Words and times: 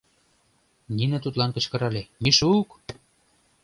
Нина 0.95 1.17
тудлан 1.23 1.51
кычкырале: 1.55 2.03
«Мишук! 2.23 2.69